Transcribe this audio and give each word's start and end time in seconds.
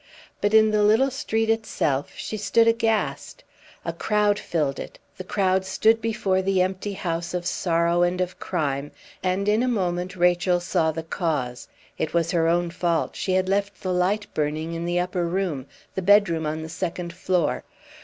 But 0.41 0.55
in 0.55 0.71
the 0.71 0.81
little 0.81 1.11
street 1.11 1.47
itself 1.47 2.13
she 2.15 2.35
stood 2.35 2.67
aghast. 2.67 3.43
A 3.85 3.93
crowd 3.93 4.39
filled 4.39 4.79
it; 4.79 4.97
the 5.15 5.23
crowd 5.23 5.63
stood 5.63 6.01
before 6.01 6.41
the 6.41 6.59
empty 6.59 6.93
house 6.93 7.35
of 7.35 7.45
sorrow 7.45 8.01
and 8.01 8.19
of 8.19 8.39
crime; 8.39 8.91
and 9.21 9.47
in 9.47 9.61
a 9.61 9.67
moment 9.67 10.15
Rachel 10.15 10.59
saw 10.59 10.91
the 10.91 11.03
cause. 11.03 11.67
It 11.99 12.15
was 12.15 12.31
her 12.31 12.47
own 12.47 12.71
fault. 12.71 13.15
She 13.15 13.33
had 13.33 13.47
left 13.47 13.79
the 13.83 13.93
light 13.93 14.25
burning 14.33 14.73
in 14.73 14.85
the 14.85 14.99
upper 14.99 15.27
room, 15.27 15.67
the 15.93 16.01
bedroom 16.01 16.47
on 16.47 16.63
the 16.63 16.67
second 16.69 17.13
floor. 17.13 17.63